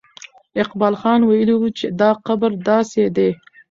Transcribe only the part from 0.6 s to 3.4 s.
اقبال خان ویلي وو چې دا قبر داسې دی.